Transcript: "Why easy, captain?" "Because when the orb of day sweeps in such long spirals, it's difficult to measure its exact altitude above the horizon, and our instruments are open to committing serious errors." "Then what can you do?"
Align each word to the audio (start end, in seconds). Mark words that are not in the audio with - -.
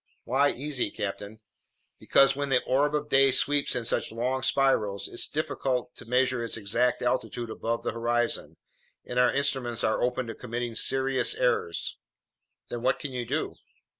"Why 0.23 0.49
easy, 0.49 0.89
captain?" 0.89 1.41
"Because 1.99 2.35
when 2.35 2.49
the 2.49 2.63
orb 2.63 2.95
of 2.95 3.07
day 3.07 3.29
sweeps 3.29 3.75
in 3.75 3.85
such 3.85 4.11
long 4.11 4.41
spirals, 4.41 5.07
it's 5.07 5.29
difficult 5.29 5.93
to 5.97 6.05
measure 6.05 6.43
its 6.43 6.57
exact 6.57 7.03
altitude 7.03 7.51
above 7.51 7.83
the 7.83 7.91
horizon, 7.91 8.57
and 9.05 9.19
our 9.19 9.31
instruments 9.31 9.83
are 9.83 10.01
open 10.01 10.25
to 10.25 10.33
committing 10.33 10.73
serious 10.73 11.35
errors." 11.35 11.99
"Then 12.69 12.81
what 12.81 12.97
can 12.97 13.11
you 13.11 13.27
do?" 13.27 13.57